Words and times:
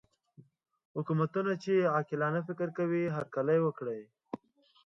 حکومتونه 0.95 1.51
چې 1.63 1.73
عاقلانه 1.95 2.39
فکر 2.47 2.67
کوي 2.77 3.03
هرکلی 3.15 3.59
وکړي. 3.61 4.01